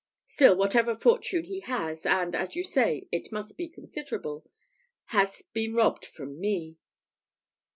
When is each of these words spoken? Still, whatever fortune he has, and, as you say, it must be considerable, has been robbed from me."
Still, 0.25 0.55
whatever 0.57 0.95
fortune 0.95 1.43
he 1.43 1.59
has, 1.59 2.07
and, 2.07 2.33
as 2.33 2.55
you 2.55 2.63
say, 2.63 3.07
it 3.11 3.31
must 3.31 3.55
be 3.55 3.69
considerable, 3.69 4.43
has 5.13 5.43
been 5.53 5.75
robbed 5.75 6.07
from 6.07 6.39
me." 6.39 6.79